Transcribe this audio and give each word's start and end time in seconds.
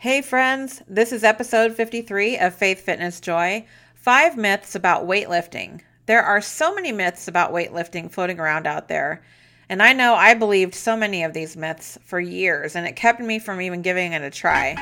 Hey, 0.00 0.22
friends, 0.22 0.80
this 0.86 1.10
is 1.10 1.24
episode 1.24 1.74
53 1.74 2.38
of 2.38 2.54
Faith, 2.54 2.82
Fitness, 2.82 3.18
Joy 3.18 3.66
Five 3.96 4.36
Myths 4.36 4.76
About 4.76 5.08
Weightlifting. 5.08 5.80
There 6.06 6.22
are 6.22 6.40
so 6.40 6.72
many 6.72 6.92
myths 6.92 7.26
about 7.26 7.52
weightlifting 7.52 8.08
floating 8.08 8.38
around 8.38 8.68
out 8.68 8.86
there. 8.86 9.24
And 9.68 9.82
I 9.82 9.92
know 9.94 10.14
I 10.14 10.34
believed 10.34 10.76
so 10.76 10.96
many 10.96 11.24
of 11.24 11.32
these 11.32 11.56
myths 11.56 11.98
for 12.04 12.20
years, 12.20 12.76
and 12.76 12.86
it 12.86 12.94
kept 12.94 13.18
me 13.18 13.40
from 13.40 13.60
even 13.60 13.82
giving 13.82 14.12
it 14.12 14.22
a 14.22 14.30
try. 14.30 14.76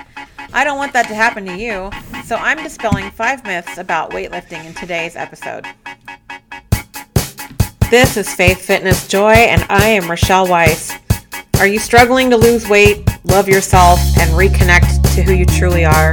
I 0.53 0.65
don't 0.65 0.77
want 0.77 0.93
that 0.93 1.09
to 1.09 1.15
happen 1.15 1.47
to 1.47 1.57
you, 1.57 1.91
so 2.27 2.37
I'm 2.37 2.63
dispelling 2.63 3.11
five 3.11 3.43
myths 3.43 3.79
about 3.79 4.11
weightlifting 4.11 4.67
in 4.67 4.75
today's 4.75 5.17
episode. 5.17 5.65
This 7.91 8.19
is 8.19 8.35
Faith, 8.35 8.61
Fitness, 8.61 9.09
Joy, 9.09 9.33
and 9.33 9.65
I 9.71 9.87
am 9.87 10.11
Rochelle 10.11 10.47
Weiss. 10.47 10.93
Are 11.55 11.67
you 11.67 11.79
struggling 11.79 12.29
to 12.29 12.37
lose 12.37 12.69
weight, 12.69 13.09
love 13.25 13.49
yourself, 13.49 13.99
and 14.19 14.31
reconnect 14.33 15.06
to 15.17 15.23
who 15.23 15.33
you 15.33 15.47
truly 15.47 15.87
are? 15.87 16.13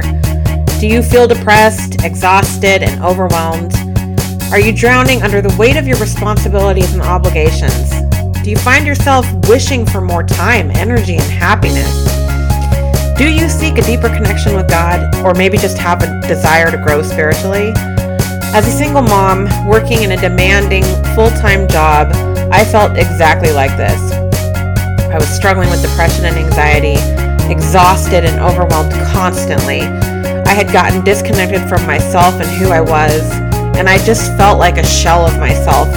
Do 0.80 0.88
you 0.88 1.02
feel 1.02 1.28
depressed, 1.28 2.02
exhausted, 2.02 2.82
and 2.82 3.04
overwhelmed? 3.04 3.74
Are 4.50 4.58
you 4.58 4.72
drowning 4.72 5.22
under 5.22 5.42
the 5.42 5.54
weight 5.58 5.76
of 5.76 5.86
your 5.86 5.98
responsibilities 5.98 6.94
and 6.94 7.02
obligations? 7.02 7.90
Do 8.42 8.48
you 8.48 8.56
find 8.56 8.86
yourself 8.86 9.26
wishing 9.46 9.84
for 9.84 10.00
more 10.00 10.22
time, 10.22 10.70
energy, 10.70 11.16
and 11.16 11.30
happiness? 11.30 11.92
Do 13.18 13.30
you 13.30 13.50
seek 13.50 13.76
a 13.76 13.82
deeper 13.82 14.08
connection 14.08 14.56
with 14.56 14.70
God, 14.70 15.14
or 15.16 15.34
maybe 15.34 15.58
just 15.58 15.76
have 15.76 16.02
a 16.02 16.26
desire 16.26 16.70
to 16.70 16.78
grow 16.78 17.02
spiritually? 17.02 17.72
As 18.56 18.66
a 18.66 18.70
single 18.70 19.02
mom 19.02 19.48
working 19.68 20.02
in 20.02 20.12
a 20.12 20.16
demanding 20.16 20.84
full 21.14 21.28
time 21.28 21.68
job, 21.68 22.08
I 22.50 22.64
felt 22.64 22.96
exactly 22.96 23.52
like 23.52 23.76
this. 23.76 24.00
I 25.12 25.18
was 25.18 25.28
struggling 25.28 25.68
with 25.68 25.82
depression 25.82 26.24
and 26.24 26.36
anxiety, 26.36 26.96
exhausted 27.74 28.24
and 28.24 28.38
overwhelmed 28.38 28.92
constantly. 29.10 29.80
I 29.80 30.54
had 30.54 30.72
gotten 30.72 31.02
disconnected 31.02 31.68
from 31.68 31.84
myself 31.84 32.34
and 32.34 32.48
who 32.48 32.68
I 32.68 32.80
was, 32.80 33.28
and 33.76 33.88
I 33.88 33.98
just 34.04 34.32
felt 34.36 34.60
like 34.60 34.76
a 34.76 34.86
shell 34.86 35.26
of 35.26 35.40
myself. 35.40 35.88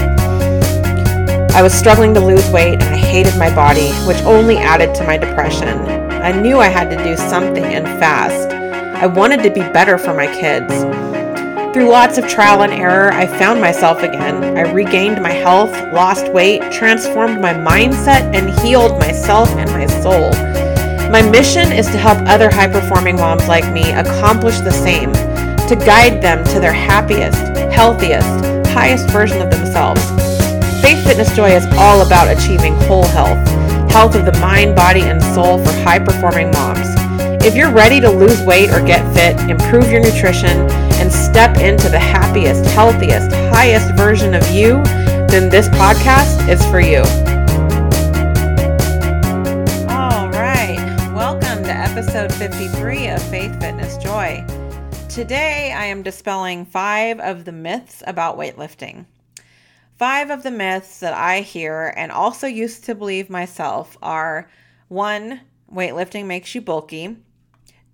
I 1.51 1.61
was 1.61 1.75
struggling 1.75 2.15
to 2.15 2.19
lose 2.19 2.49
weight 2.49 2.81
and 2.81 2.95
I 2.95 2.97
hated 2.97 3.37
my 3.37 3.53
body, 3.53 3.91
which 4.07 4.17
only 4.23 4.57
added 4.57 4.95
to 4.95 5.03
my 5.03 5.17
depression. 5.17 5.77
I 6.09 6.31
knew 6.31 6.57
I 6.57 6.65
had 6.65 6.89
to 6.89 6.97
do 7.03 7.15
something 7.15 7.63
and 7.63 7.85
fast. 7.99 8.49
I 8.49 9.05
wanted 9.05 9.43
to 9.43 9.51
be 9.51 9.61
better 9.61 9.99
for 9.99 10.15
my 10.15 10.25
kids. 10.25 10.73
Through 11.75 11.89
lots 11.89 12.17
of 12.17 12.27
trial 12.27 12.63
and 12.63 12.73
error, 12.73 13.13
I 13.13 13.27
found 13.27 13.61
myself 13.61 14.01
again. 14.01 14.57
I 14.57 14.61
regained 14.61 15.21
my 15.21 15.29
health, 15.29 15.73
lost 15.93 16.33
weight, 16.33 16.71
transformed 16.71 17.39
my 17.39 17.53
mindset, 17.53 18.33
and 18.33 18.49
healed 18.61 18.97
myself 18.97 19.49
and 19.49 19.69
my 19.69 19.85
soul. 19.85 20.33
My 21.09 21.21
mission 21.21 21.71
is 21.71 21.85
to 21.87 21.97
help 21.97 22.17
other 22.27 22.49
high 22.49 22.67
performing 22.67 23.15
moms 23.15 23.47
like 23.47 23.71
me 23.71 23.91
accomplish 23.91 24.59
the 24.59 24.71
same, 24.71 25.13
to 25.13 25.75
guide 25.85 26.21
them 26.21 26.43
to 26.47 26.59
their 26.59 26.73
happiest, 26.73 27.39
healthiest, 27.71 28.27
highest 28.67 29.09
version 29.09 29.41
of 29.41 29.49
themselves. 29.49 30.01
Faith 30.81 31.01
Fitness 31.05 31.33
Joy 31.33 31.51
is 31.51 31.65
all 31.77 32.05
about 32.05 32.27
achieving 32.27 32.75
whole 32.81 33.05
health, 33.05 33.37
health 33.89 34.15
of 34.15 34.25
the 34.25 34.37
mind, 34.41 34.75
body, 34.75 35.03
and 35.03 35.23
soul 35.33 35.63
for 35.63 35.71
high 35.81 35.97
performing 35.97 36.51
moms. 36.51 36.87
If 37.45 37.55
you're 37.55 37.71
ready 37.71 38.01
to 38.01 38.09
lose 38.09 38.41
weight 38.41 38.69
or 38.71 38.85
get 38.85 39.01
fit, 39.13 39.39
improve 39.49 39.89
your 39.89 40.01
nutrition, 40.01 40.69
and 40.99 41.09
step 41.09 41.57
into 41.59 41.87
the 41.87 41.99
happiest, 41.99 42.65
healthiest, 42.71 43.31
highest 43.53 43.95
version 43.95 44.33
of 44.33 44.45
you, 44.51 44.83
then 45.29 45.49
this 45.49 45.69
podcast 45.69 46.49
is 46.49 46.63
for 46.65 46.81
you. 46.81 47.03
Episode 52.17 52.49
53 52.49 53.09
of 53.09 53.21
Faith 53.29 53.61
Fitness 53.61 53.95
Joy. 53.97 54.43
Today 55.07 55.71
I 55.71 55.85
am 55.85 56.01
dispelling 56.01 56.65
five 56.65 57.19
of 57.19 57.45
the 57.45 57.51
myths 57.51 58.01
about 58.07 58.39
weightlifting. 58.39 59.05
Five 59.97 60.31
of 60.31 60.41
the 60.41 60.49
myths 60.49 60.99
that 61.01 61.13
I 61.13 61.41
hear 61.41 61.93
and 61.95 62.11
also 62.11 62.47
used 62.47 62.85
to 62.85 62.95
believe 62.95 63.29
myself 63.29 63.97
are 64.01 64.49
one, 64.87 65.41
weightlifting 65.71 66.25
makes 66.25 66.55
you 66.55 66.61
bulky, 66.61 67.17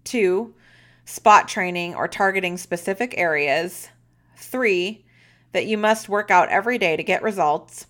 two, 0.05 0.53
spot 1.03 1.49
training 1.49 1.93
or 1.93 2.07
targeting 2.07 2.57
specific 2.57 3.15
areas, 3.17 3.89
three, 4.37 5.03
that 5.51 5.65
you 5.65 5.77
must 5.77 6.07
work 6.07 6.31
out 6.31 6.47
every 6.47 6.77
day 6.77 6.95
to 6.95 7.03
get 7.03 7.23
results, 7.23 7.87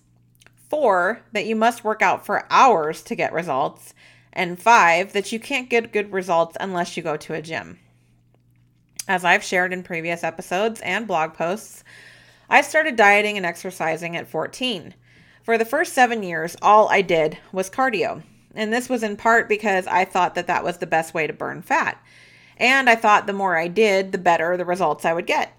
four, 0.68 1.22
that 1.30 1.46
you 1.46 1.54
must 1.54 1.84
work 1.84 2.02
out 2.02 2.26
for 2.26 2.44
hours 2.50 3.04
to 3.04 3.14
get 3.14 3.32
results, 3.32 3.94
and 4.34 4.60
five, 4.60 5.14
that 5.14 5.32
you 5.32 5.40
can't 5.40 5.70
get 5.70 5.92
good 5.92 6.12
results 6.12 6.56
unless 6.60 6.96
you 6.96 7.02
go 7.02 7.16
to 7.16 7.32
a 7.32 7.40
gym. 7.40 7.78
As 9.08 9.24
I've 9.24 9.42
shared 9.42 9.72
in 9.72 9.82
previous 9.82 10.22
episodes 10.22 10.80
and 10.82 11.06
blog 11.06 11.32
posts, 11.34 11.84
I 12.50 12.60
started 12.60 12.96
dieting 12.96 13.36
and 13.36 13.46
exercising 13.46 14.16
at 14.16 14.28
14. 14.28 14.94
For 15.42 15.56
the 15.56 15.64
first 15.64 15.92
seven 15.92 16.22
years, 16.22 16.56
all 16.60 16.88
I 16.88 17.02
did 17.02 17.38
was 17.52 17.70
cardio. 17.70 18.22
And 18.54 18.72
this 18.72 18.88
was 18.88 19.02
in 19.02 19.16
part 19.16 19.48
because 19.48 19.86
I 19.86 20.04
thought 20.04 20.34
that 20.34 20.46
that 20.46 20.64
was 20.64 20.78
the 20.78 20.86
best 20.86 21.14
way 21.14 21.26
to 21.26 21.32
burn 21.32 21.62
fat. 21.62 21.98
And 22.56 22.88
I 22.88 22.94
thought 22.94 23.26
the 23.26 23.32
more 23.32 23.56
I 23.56 23.68
did, 23.68 24.12
the 24.12 24.18
better 24.18 24.56
the 24.56 24.64
results 24.64 25.04
I 25.04 25.12
would 25.12 25.26
get. 25.26 25.52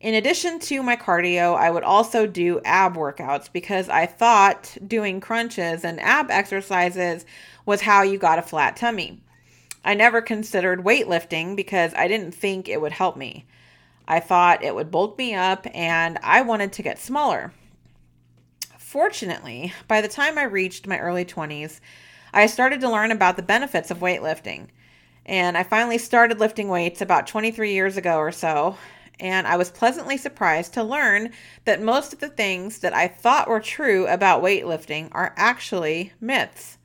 In 0.00 0.14
addition 0.14 0.58
to 0.60 0.82
my 0.82 0.96
cardio, 0.96 1.54
I 1.54 1.70
would 1.70 1.82
also 1.82 2.26
do 2.26 2.62
ab 2.64 2.96
workouts 2.96 3.52
because 3.52 3.90
I 3.90 4.06
thought 4.06 4.78
doing 4.86 5.20
crunches 5.20 5.84
and 5.84 6.00
ab 6.00 6.30
exercises 6.30 7.26
was 7.66 7.82
how 7.82 8.00
you 8.00 8.16
got 8.16 8.38
a 8.38 8.42
flat 8.42 8.76
tummy. 8.76 9.20
I 9.84 9.92
never 9.92 10.22
considered 10.22 10.84
weightlifting 10.84 11.54
because 11.54 11.92
I 11.94 12.08
didn't 12.08 12.32
think 12.32 12.66
it 12.66 12.80
would 12.80 12.92
help 12.92 13.18
me. 13.18 13.44
I 14.08 14.20
thought 14.20 14.64
it 14.64 14.74
would 14.74 14.90
bulk 14.90 15.18
me 15.18 15.34
up 15.34 15.66
and 15.74 16.18
I 16.22 16.40
wanted 16.40 16.72
to 16.72 16.82
get 16.82 16.98
smaller. 16.98 17.52
Fortunately, 18.78 19.74
by 19.86 20.00
the 20.00 20.08
time 20.08 20.38
I 20.38 20.44
reached 20.44 20.86
my 20.86 20.98
early 20.98 21.26
20s, 21.26 21.78
I 22.32 22.46
started 22.46 22.80
to 22.80 22.90
learn 22.90 23.12
about 23.12 23.36
the 23.36 23.42
benefits 23.42 23.90
of 23.90 23.98
weightlifting. 23.98 24.68
And 25.26 25.58
I 25.58 25.62
finally 25.62 25.98
started 25.98 26.40
lifting 26.40 26.68
weights 26.68 27.02
about 27.02 27.26
23 27.26 27.72
years 27.72 27.98
ago 27.98 28.16
or 28.16 28.32
so. 28.32 28.78
And 29.20 29.46
I 29.46 29.56
was 29.56 29.70
pleasantly 29.70 30.16
surprised 30.16 30.72
to 30.74 30.82
learn 30.82 31.30
that 31.66 31.82
most 31.82 32.14
of 32.14 32.20
the 32.20 32.28
things 32.28 32.78
that 32.78 32.94
I 32.94 33.06
thought 33.06 33.48
were 33.48 33.60
true 33.60 34.06
about 34.06 34.42
weightlifting 34.42 35.08
are 35.12 35.34
actually 35.36 36.14
myths. 36.20 36.78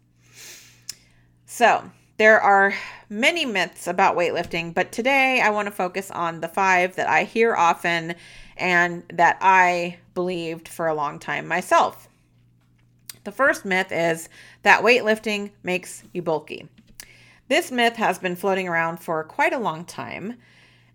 So, 1.46 1.90
there 2.18 2.40
are 2.42 2.74
many 3.10 3.46
myths 3.46 3.88
about 3.88 4.18
weightlifting, 4.18 4.74
but 4.74 4.92
today 4.92 5.42
I 5.42 5.50
want 5.50 5.68
to 5.68 5.72
focus 5.72 6.12
on 6.12 6.42
the 6.42 6.48
five 6.50 6.96
that 6.96 7.08
I 7.08 7.24
hear 7.24 7.56
often 7.56 8.16
and 8.58 9.04
that 9.14 9.38
I 9.42 9.98
believed 10.14 10.68
for 10.68 10.88
a 10.88 10.94
long 10.94 11.20
time 11.20 11.48
myself. 11.48 12.10
The 13.24 13.32
first 13.32 13.66
myth 13.66 13.92
is 13.92 14.30
that 14.64 14.84
weightlifting 14.84 15.52
makes 15.64 16.04
you 16.14 16.22
bulky. 16.22 16.68
This 17.48 17.72
myth 17.72 17.96
has 17.96 18.20
been 18.20 18.36
floating 18.36 18.68
around 18.68 18.98
for 18.98 19.24
quite 19.24 19.54
a 19.54 19.60
long 19.60 19.86
time, 19.86 20.38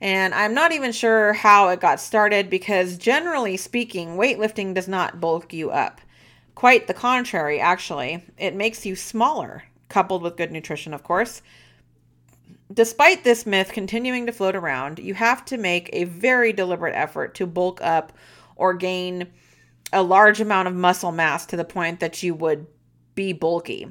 and 0.00 0.34
I'm 0.34 0.54
not 0.54 0.72
even 0.72 0.92
sure 0.92 1.32
how 1.32 1.68
it 1.68 1.80
got 1.80 2.00
started 2.00 2.48
because, 2.48 2.96
generally 2.96 3.56
speaking, 3.56 4.16
weightlifting 4.16 4.74
does 4.74 4.88
not 4.88 5.20
bulk 5.20 5.52
you 5.52 5.70
up. 5.70 6.00
Quite 6.54 6.86
the 6.86 6.94
contrary, 6.94 7.60
actually. 7.60 8.24
It 8.38 8.54
makes 8.54 8.86
you 8.86 8.96
smaller 8.96 9.64
coupled 9.88 10.22
with 10.22 10.36
good 10.36 10.52
nutrition, 10.52 10.94
of 10.94 11.02
course. 11.02 11.42
Despite 12.72 13.24
this 13.24 13.46
myth 13.46 13.72
continuing 13.72 14.26
to 14.26 14.32
float 14.32 14.54
around, 14.54 15.00
you 15.00 15.14
have 15.14 15.44
to 15.46 15.58
make 15.58 15.90
a 15.92 16.04
very 16.04 16.52
deliberate 16.52 16.94
effort 16.94 17.34
to 17.34 17.46
bulk 17.46 17.80
up 17.82 18.12
or 18.56 18.74
gain 18.74 19.26
a 19.92 20.02
large 20.02 20.40
amount 20.40 20.68
of 20.68 20.74
muscle 20.74 21.10
mass 21.12 21.44
to 21.46 21.56
the 21.56 21.64
point 21.64 22.00
that 22.00 22.22
you 22.22 22.34
would 22.34 22.66
be 23.14 23.32
bulky. 23.32 23.90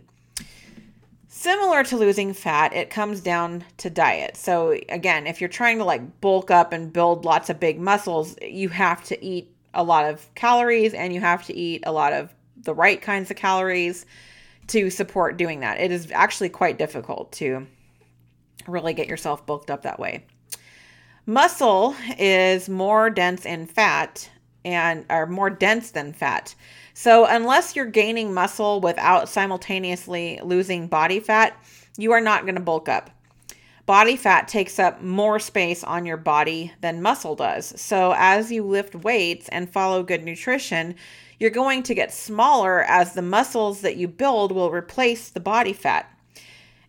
Similar 1.40 1.86
to 1.86 1.96
losing 1.96 2.34
fat, 2.34 2.74
it 2.74 2.90
comes 2.90 3.22
down 3.22 3.64
to 3.78 3.90
diet. 3.90 4.36
So, 4.36 4.78
again, 4.90 5.26
if 5.26 5.40
you're 5.40 5.48
trying 5.48 5.78
to 5.78 5.86
like 5.86 6.20
bulk 6.20 6.52
up 6.52 6.74
and 6.74 6.92
build 6.92 7.24
lots 7.24 7.50
of 7.50 7.62
big 7.62 7.80
muscles, 7.80 8.36
you 8.42 8.68
have 8.68 9.06
to 9.06 9.24
eat 9.24 9.56
a 9.74 9.82
lot 9.82 10.04
of 10.04 10.28
calories 10.36 10.94
and 10.94 11.14
you 11.14 11.22
have 11.22 11.46
to 11.46 11.56
eat 11.56 11.84
a 11.86 11.94
lot 11.94 12.12
of 12.12 12.36
the 12.58 12.74
right 12.74 13.02
kinds 13.02 13.32
of 13.32 13.38
calories 13.38 14.06
to 14.68 14.90
support 14.90 15.38
doing 15.38 15.62
that. 15.62 15.80
It 15.80 15.94
is 15.94 16.12
actually 16.12 16.50
quite 16.50 16.78
difficult 16.78 17.32
to 17.34 17.66
really 18.68 18.94
get 18.94 19.08
yourself 19.08 19.46
bulked 19.46 19.72
up 19.72 19.84
that 19.84 19.98
way. 19.98 20.26
Muscle 21.26 21.96
is 22.18 22.68
more 22.68 23.10
dense 23.10 23.46
in 23.46 23.66
fat 23.66 24.30
and 24.66 25.06
are 25.10 25.26
more 25.26 25.50
dense 25.50 25.92
than 25.92 26.12
fat. 26.12 26.54
So 27.02 27.26
unless 27.26 27.78
you're 27.78 27.86
gaining 27.86 28.34
muscle 28.34 28.82
without 28.82 29.30
simultaneously 29.30 30.38
losing 30.44 30.88
body 30.88 31.22
fat, 31.22 31.58
you 31.98 32.12
are 32.12 32.20
not 32.20 32.42
going 32.42 32.56
to 32.56 32.62
bulk 32.62 32.90
up. 32.90 33.10
Body 33.86 34.18
fat 34.18 34.50
takes 34.50 34.78
up 34.80 35.02
more 35.02 35.40
space 35.40 35.82
on 35.82 36.06
your 36.06 36.18
body 36.18 36.74
than 36.82 37.02
muscle 37.02 37.38
does. 37.38 37.80
So 37.80 38.14
as 38.18 38.52
you 38.52 38.64
lift 38.64 38.96
weights 38.96 39.48
and 39.48 39.70
follow 39.70 40.04
good 40.04 40.26
nutrition, 40.26 40.94
you're 41.40 41.52
going 41.52 41.84
to 41.84 41.96
get 41.96 42.12
smaller 42.12 42.84
as 42.84 43.14
the 43.14 43.22
muscles 43.22 43.80
that 43.80 43.96
you 43.96 44.10
build 44.10 44.52
will 44.52 44.70
replace 44.70 45.30
the 45.30 45.40
body 45.40 45.72
fat. 45.72 46.14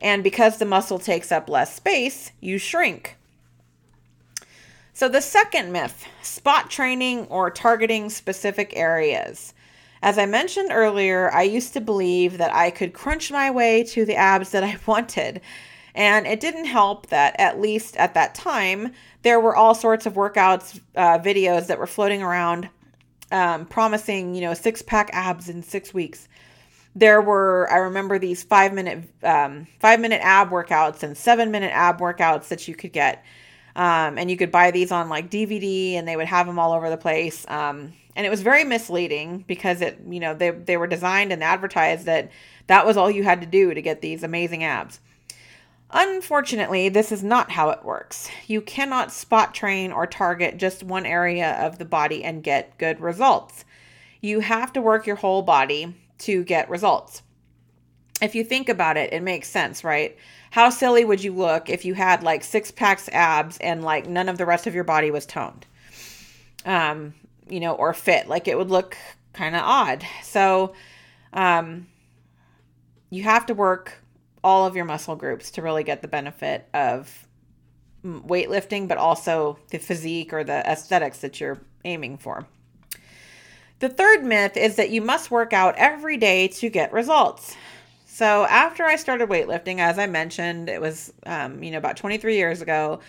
And 0.00 0.24
because 0.24 0.58
the 0.58 0.64
muscle 0.64 0.98
takes 0.98 1.30
up 1.30 1.48
less 1.48 1.76
space, 1.76 2.32
you 2.40 2.58
shrink. 2.58 3.16
So, 4.92 5.08
the 5.08 5.22
second 5.22 5.70
myth 5.70 6.04
spot 6.20 6.68
training 6.68 7.26
or 7.26 7.48
targeting 7.48 8.10
specific 8.10 8.72
areas. 8.74 9.54
As 10.02 10.16
I 10.16 10.26
mentioned 10.26 10.70
earlier, 10.72 11.30
I 11.32 11.42
used 11.42 11.74
to 11.74 11.80
believe 11.80 12.38
that 12.38 12.54
I 12.54 12.70
could 12.70 12.94
crunch 12.94 13.30
my 13.30 13.50
way 13.50 13.84
to 13.84 14.04
the 14.04 14.16
abs 14.16 14.50
that 14.50 14.64
I 14.64 14.78
wanted. 14.86 15.40
And 15.94 16.26
it 16.26 16.40
didn't 16.40 16.66
help 16.66 17.08
that, 17.08 17.38
at 17.38 17.60
least 17.60 17.96
at 17.96 18.14
that 18.14 18.34
time, 18.34 18.92
there 19.22 19.40
were 19.40 19.54
all 19.54 19.74
sorts 19.74 20.06
of 20.06 20.14
workouts, 20.14 20.80
uh, 20.96 21.18
videos 21.18 21.66
that 21.66 21.78
were 21.78 21.86
floating 21.86 22.22
around 22.22 22.68
um, 23.32 23.66
promising, 23.66 24.34
you 24.34 24.40
know, 24.40 24.54
six 24.54 24.82
pack 24.82 25.10
abs 25.12 25.48
in 25.48 25.62
six 25.62 25.92
weeks. 25.92 26.28
There 26.94 27.20
were, 27.20 27.68
I 27.70 27.76
remember 27.76 28.18
these 28.18 28.42
five 28.42 28.72
minute, 28.72 29.04
um, 29.22 29.66
five 29.78 30.00
minute 30.00 30.20
ab 30.22 30.50
workouts 30.50 31.02
and 31.02 31.16
seven 31.16 31.50
minute 31.50 31.72
ab 31.72 32.00
workouts 32.00 32.48
that 32.48 32.66
you 32.66 32.74
could 32.74 32.92
get. 32.92 33.24
Um, 33.76 34.18
and 34.18 34.30
you 34.30 34.36
could 34.36 34.50
buy 34.50 34.72
these 34.72 34.90
on 34.90 35.08
like 35.08 35.30
DVD 35.30 35.94
and 35.94 36.08
they 36.08 36.16
would 36.16 36.26
have 36.26 36.46
them 36.46 36.58
all 36.58 36.72
over 36.72 36.90
the 36.90 36.96
place. 36.96 37.44
Um, 37.48 37.92
and 38.16 38.26
it 38.26 38.30
was 38.30 38.42
very 38.42 38.64
misleading 38.64 39.44
because 39.46 39.80
it, 39.80 40.00
you 40.08 40.20
know, 40.20 40.34
they, 40.34 40.50
they 40.50 40.76
were 40.76 40.86
designed 40.86 41.32
and 41.32 41.42
advertised 41.42 42.06
that 42.06 42.30
that 42.66 42.86
was 42.86 42.96
all 42.96 43.10
you 43.10 43.24
had 43.24 43.40
to 43.40 43.46
do 43.46 43.72
to 43.72 43.82
get 43.82 44.00
these 44.00 44.22
amazing 44.22 44.64
abs. 44.64 45.00
Unfortunately, 45.92 46.88
this 46.88 47.10
is 47.10 47.24
not 47.24 47.50
how 47.50 47.70
it 47.70 47.84
works. 47.84 48.30
You 48.46 48.60
cannot 48.60 49.12
spot 49.12 49.54
train 49.54 49.90
or 49.90 50.06
target 50.06 50.56
just 50.56 50.84
one 50.84 51.04
area 51.04 51.52
of 51.60 51.78
the 51.78 51.84
body 51.84 52.22
and 52.22 52.44
get 52.44 52.78
good 52.78 53.00
results. 53.00 53.64
You 54.20 54.40
have 54.40 54.72
to 54.74 54.82
work 54.82 55.06
your 55.06 55.16
whole 55.16 55.42
body 55.42 55.96
to 56.18 56.44
get 56.44 56.70
results. 56.70 57.22
If 58.22 58.34
you 58.34 58.44
think 58.44 58.68
about 58.68 58.98
it, 58.98 59.12
it 59.12 59.22
makes 59.22 59.48
sense, 59.48 59.82
right? 59.82 60.16
How 60.50 60.70
silly 60.70 61.04
would 61.04 61.24
you 61.24 61.32
look 61.32 61.68
if 61.68 61.84
you 61.84 61.94
had 61.94 62.22
like 62.22 62.44
six 62.44 62.70
packs 62.70 63.08
abs 63.12 63.56
and 63.58 63.82
like 63.82 64.08
none 64.08 64.28
of 64.28 64.38
the 64.38 64.46
rest 64.46 64.66
of 64.66 64.74
your 64.74 64.84
body 64.84 65.10
was 65.10 65.26
toned? 65.26 65.66
Um, 66.64 67.14
you 67.50 67.60
know, 67.60 67.74
or 67.74 67.92
fit. 67.92 68.28
Like 68.28 68.48
it 68.48 68.56
would 68.56 68.70
look 68.70 68.96
kind 69.32 69.54
of 69.54 69.62
odd. 69.62 70.04
So, 70.22 70.74
um, 71.32 71.86
you 73.10 73.22
have 73.24 73.46
to 73.46 73.54
work 73.54 73.98
all 74.42 74.66
of 74.66 74.76
your 74.76 74.84
muscle 74.84 75.16
groups 75.16 75.50
to 75.52 75.62
really 75.62 75.84
get 75.84 76.02
the 76.02 76.08
benefit 76.08 76.68
of 76.72 77.26
weightlifting, 78.04 78.88
but 78.88 78.98
also 78.98 79.58
the 79.70 79.78
physique 79.78 80.32
or 80.32 80.44
the 80.44 80.66
aesthetics 80.70 81.18
that 81.18 81.40
you're 81.40 81.60
aiming 81.84 82.16
for. 82.16 82.46
The 83.80 83.88
third 83.88 84.24
myth 84.24 84.56
is 84.56 84.76
that 84.76 84.90
you 84.90 85.02
must 85.02 85.30
work 85.30 85.52
out 85.52 85.74
every 85.76 86.16
day 86.16 86.48
to 86.48 86.68
get 86.68 86.92
results. 86.92 87.56
So 88.06 88.44
after 88.44 88.84
I 88.84 88.96
started 88.96 89.28
weightlifting, 89.28 89.78
as 89.78 89.98
I 89.98 90.06
mentioned, 90.06 90.68
it 90.68 90.80
was 90.80 91.12
um, 91.24 91.62
you 91.62 91.70
know 91.70 91.78
about 91.78 91.96
23 91.96 92.36
years 92.36 92.60
ago. 92.60 93.00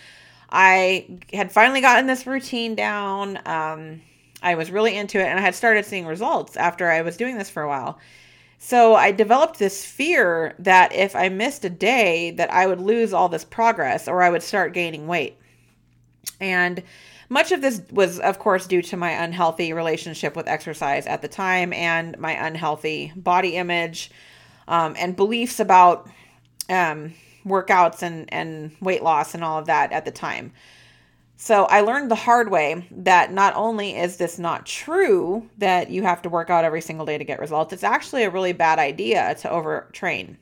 I 0.49 1.19
had 1.33 1.51
finally 1.51 1.81
gotten 1.81 2.07
this 2.07 2.25
routine 2.25 2.75
down. 2.75 3.39
Um, 3.45 4.01
I 4.41 4.55
was 4.55 4.71
really 4.71 4.95
into 4.95 5.19
it, 5.19 5.25
and 5.25 5.39
I 5.39 5.41
had 5.41 5.55
started 5.55 5.85
seeing 5.85 6.05
results 6.05 6.57
after 6.57 6.89
I 6.89 7.01
was 7.01 7.17
doing 7.17 7.37
this 7.37 7.49
for 7.49 7.63
a 7.63 7.67
while. 7.67 7.99
So 8.63 8.93
I 8.93 9.11
developed 9.11 9.57
this 9.57 9.83
fear 9.83 10.53
that 10.59 10.93
if 10.93 11.15
I 11.15 11.29
missed 11.29 11.65
a 11.65 11.69
day 11.69 12.29
that 12.31 12.53
I 12.53 12.67
would 12.67 12.79
lose 12.79 13.11
all 13.11 13.27
this 13.27 13.43
progress 13.43 14.07
or 14.07 14.21
I 14.21 14.29
would 14.29 14.43
start 14.43 14.75
gaining 14.75 15.07
weight. 15.07 15.35
And 16.39 16.83
much 17.27 17.51
of 17.51 17.61
this 17.61 17.81
was 17.91 18.19
of 18.19 18.37
course 18.37 18.67
due 18.67 18.83
to 18.83 18.97
my 18.97 19.09
unhealthy 19.09 19.73
relationship 19.73 20.35
with 20.35 20.47
exercise 20.47 21.07
at 21.07 21.23
the 21.23 21.27
time 21.27 21.73
and 21.73 22.19
my 22.19 22.33
unhealthy 22.33 23.11
body 23.15 23.55
image 23.55 24.11
um, 24.67 24.95
and 24.99 25.15
beliefs 25.15 25.59
about 25.59 26.07
um, 26.69 27.15
workouts 27.43 28.03
and, 28.03 28.31
and 28.31 28.75
weight 28.79 29.01
loss 29.01 29.33
and 29.33 29.43
all 29.43 29.57
of 29.57 29.65
that 29.65 29.91
at 29.91 30.05
the 30.05 30.11
time. 30.11 30.53
So 31.43 31.63
I 31.63 31.81
learned 31.81 32.11
the 32.11 32.15
hard 32.15 32.51
way 32.51 32.85
that 32.91 33.33
not 33.33 33.55
only 33.55 33.97
is 33.97 34.17
this 34.17 34.37
not 34.37 34.63
true 34.63 35.49
that 35.57 35.89
you 35.89 36.03
have 36.03 36.21
to 36.21 36.29
work 36.29 36.51
out 36.51 36.65
every 36.65 36.81
single 36.81 37.03
day 37.03 37.17
to 37.17 37.23
get 37.23 37.39
results, 37.39 37.73
it's 37.73 37.83
actually 37.83 38.25
a 38.25 38.29
really 38.29 38.53
bad 38.53 38.77
idea 38.77 39.33
to 39.41 39.47
overtrain. 39.47 40.35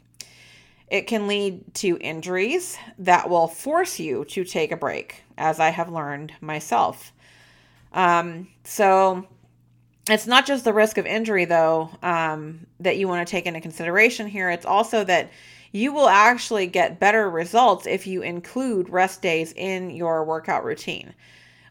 It 0.90 1.08
can 1.08 1.28
lead 1.28 1.74
to 1.76 1.98
injuries 2.02 2.78
that 2.98 3.30
will 3.30 3.48
force 3.48 3.98
you 3.98 4.26
to 4.26 4.44
take 4.44 4.74
a 4.74 4.76
break, 4.76 5.24
as 5.38 5.62
I 5.62 5.70
have 5.70 5.90
learned 5.90 6.34
myself. 6.42 7.14
Um, 7.94 8.50
so 8.66 9.26
it's 10.10 10.28
not 10.28 10.46
just 10.46 10.66
the 10.66 10.74
risk 10.74 10.98
of 10.98 11.06
injury, 11.06 11.46
though, 11.46 11.92
um, 12.04 12.68
that 12.82 12.98
you 12.98 13.08
want 13.08 13.26
to 13.26 13.32
take 13.32 13.46
into 13.46 13.62
consideration 13.62 14.28
here. 14.28 14.50
It's 14.50 14.66
also 14.66 15.06
that 15.06 15.32
you 15.72 15.94
will 15.94 16.10
actually 16.10 16.68
get 16.68 17.00
better 17.00 17.30
results 17.30 17.86
if 17.86 18.08
you 18.08 18.22
include 18.22 18.90
rest 18.90 19.22
days 19.22 19.54
in 19.54 19.90
your 19.90 20.24
workout 20.24 20.64
routine. 20.64 21.14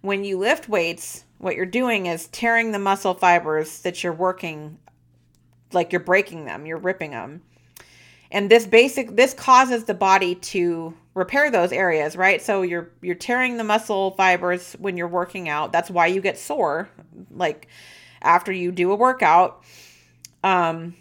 When 0.03 0.25
you 0.25 0.39
lift 0.39 0.69
weights, 0.69 1.25
what 1.39 1.57
you're 1.57 1.67
doing 1.67 2.07
is 2.07 2.29
tearing 2.29 2.73
the 2.73 2.79
muscle 2.79 3.15
fibers 3.15 3.81
that 3.83 4.03
you're 4.03 4.13
working 4.13 4.79
like 5.73 5.93
you're 5.93 6.01
breaking 6.01 6.45
them, 6.45 6.67
you're 6.67 6.79
ripping 6.79 7.11
them. 7.11 7.43
And 8.31 8.51
this 8.51 8.67
basic 8.67 9.17
this 9.17 9.35
causes 9.35 9.85
the 9.85 9.95
body 9.95 10.35
to 10.35 10.95
repair 11.15 11.51
those 11.51 11.73
areas, 11.73 12.17
right? 12.17 12.43
So 12.43 12.63
you're 12.63 12.91
you're 13.01 13.15
tearing 13.15 13.57
the 13.57 13.65
muscle 13.65 14.13
fibers 14.13 14.75
when 14.75 14.97
you're 14.97 15.09
working 15.09 15.49
out. 15.49 15.73
That's 15.73 15.91
why 15.91 16.07
you 16.07 16.21
get 16.21 16.39
sore 16.39 16.89
like 17.31 17.69
after 18.21 18.53
you 18.53 18.71
do 18.71 18.93
a 18.93 18.97
workout. 18.97 19.65
Um 20.45 20.95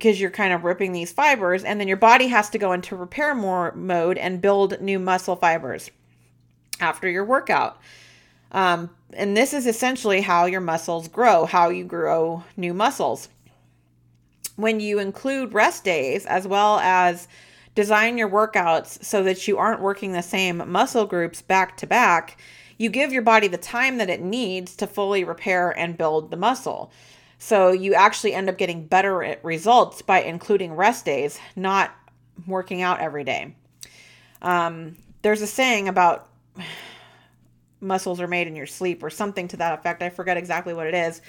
because 0.00 0.18
you're 0.18 0.30
kind 0.30 0.54
of 0.54 0.64
ripping 0.64 0.92
these 0.92 1.12
fibers 1.12 1.62
and 1.62 1.78
then 1.78 1.86
your 1.86 1.96
body 1.98 2.28
has 2.28 2.48
to 2.48 2.56
go 2.56 2.72
into 2.72 2.96
repair 2.96 3.34
more 3.34 3.70
mode 3.72 4.16
and 4.16 4.40
build 4.40 4.80
new 4.80 4.98
muscle 4.98 5.36
fibers 5.36 5.90
after 6.80 7.06
your 7.06 7.24
workout. 7.24 7.78
Um, 8.50 8.88
and 9.12 9.36
this 9.36 9.52
is 9.52 9.66
essentially 9.66 10.22
how 10.22 10.46
your 10.46 10.62
muscles 10.62 11.06
grow 11.06 11.44
how 11.44 11.68
you 11.68 11.84
grow 11.84 12.44
new 12.56 12.72
muscles. 12.72 13.28
When 14.56 14.80
you 14.80 14.98
include 14.98 15.52
rest 15.52 15.84
days 15.84 16.24
as 16.24 16.48
well 16.48 16.78
as 16.78 17.28
design 17.74 18.16
your 18.16 18.30
workouts 18.30 19.04
so 19.04 19.22
that 19.24 19.46
you 19.46 19.58
aren't 19.58 19.82
working 19.82 20.12
the 20.12 20.22
same 20.22 20.62
muscle 20.66 21.04
groups 21.04 21.42
back 21.42 21.76
to 21.76 21.86
back 21.86 22.38
you 22.78 22.88
give 22.88 23.12
your 23.12 23.20
body 23.20 23.46
the 23.46 23.58
time 23.58 23.98
that 23.98 24.08
it 24.08 24.22
needs 24.22 24.74
to 24.74 24.86
fully 24.86 25.22
repair 25.22 25.70
and 25.78 25.98
build 25.98 26.30
the 26.30 26.36
muscle 26.36 26.90
so 27.42 27.72
you 27.72 27.94
actually 27.94 28.34
end 28.34 28.50
up 28.50 28.58
getting 28.58 28.86
better 28.86 29.38
results 29.42 30.02
by 30.02 30.20
including 30.20 30.74
rest 30.74 31.06
days, 31.06 31.40
not 31.56 31.90
working 32.46 32.82
out 32.82 33.00
every 33.00 33.24
day. 33.24 33.56
Um, 34.42 34.96
there's 35.22 35.40
a 35.40 35.46
saying 35.46 35.88
about 35.88 36.28
muscles 37.80 38.20
are 38.20 38.28
made 38.28 38.46
in 38.46 38.54
your 38.54 38.66
sleep 38.66 39.02
or 39.02 39.08
something 39.08 39.48
to 39.48 39.56
that 39.56 39.78
effect. 39.78 40.02
I 40.02 40.10
forget 40.10 40.36
exactly 40.36 40.74
what 40.74 40.86
it 40.86 40.94
is. 40.94 41.22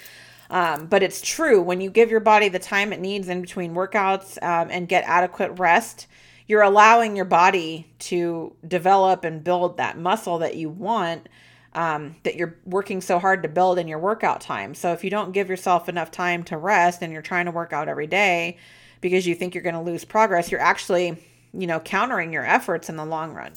Um, 0.50 0.84
but 0.84 1.02
it's 1.02 1.22
true. 1.22 1.62
When 1.62 1.80
you 1.80 1.88
give 1.88 2.10
your 2.10 2.20
body 2.20 2.50
the 2.50 2.58
time 2.58 2.92
it 2.92 3.00
needs 3.00 3.28
in 3.30 3.40
between 3.40 3.72
workouts 3.72 4.40
um, 4.42 4.68
and 4.70 4.86
get 4.86 5.04
adequate 5.06 5.58
rest, 5.58 6.08
you're 6.46 6.60
allowing 6.60 7.16
your 7.16 7.24
body 7.24 7.90
to 8.00 8.54
develop 8.68 9.24
and 9.24 9.42
build 9.42 9.78
that 9.78 9.96
muscle 9.96 10.38
that 10.40 10.56
you 10.56 10.68
want 10.68 11.26
um, 11.74 12.16
that 12.22 12.36
you're 12.36 12.56
working 12.64 13.00
so 13.00 13.18
hard 13.18 13.42
to 13.42 13.48
build 13.48 13.78
in 13.78 13.88
your 13.88 13.98
workout 13.98 14.40
time. 14.40 14.74
So 14.74 14.92
if 14.92 15.02
you 15.02 15.10
don't 15.10 15.32
give 15.32 15.48
yourself 15.48 15.88
enough 15.88 16.10
time 16.10 16.42
to 16.44 16.56
rest 16.56 17.02
and 17.02 17.12
you're 17.12 17.22
trying 17.22 17.46
to 17.46 17.50
work 17.50 17.72
out 17.72 17.88
every 17.88 18.06
day 18.06 18.58
because 19.00 19.26
you 19.26 19.34
think 19.34 19.54
you're 19.54 19.62
going 19.62 19.74
to 19.74 19.80
lose 19.80 20.04
progress, 20.04 20.50
you're 20.50 20.60
actually, 20.60 21.22
you 21.52 21.66
know, 21.66 21.80
countering 21.80 22.32
your 22.32 22.44
efforts 22.44 22.88
in 22.88 22.96
the 22.96 23.04
long 23.04 23.32
run. 23.32 23.52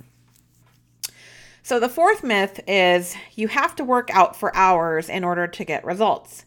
So 1.62 1.79
the 1.79 1.89
fourth 1.89 2.24
myth 2.24 2.60
is 2.67 3.15
you 3.34 3.48
have 3.48 3.75
to 3.77 3.84
work 3.84 4.10
out 4.12 4.36
for 4.36 4.55
hours 4.55 5.10
in 5.10 5.24
order 5.24 5.48
to 5.48 5.65
get 5.65 5.84
results. 5.84 6.45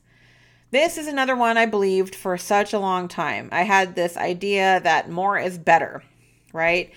This 0.71 0.97
is 0.97 1.07
another 1.07 1.35
one 1.35 1.57
I 1.57 1.67
believed 1.67 2.15
for 2.15 2.37
such 2.39 2.73
a 2.73 2.79
long 2.79 3.09
time. 3.09 3.49
I 3.51 3.63
had 3.63 3.95
this 3.95 4.17
idea 4.17 4.81
that 4.85 5.11
more 5.11 5.39
is 5.39 5.59
better, 5.59 6.03
right? 6.53 6.93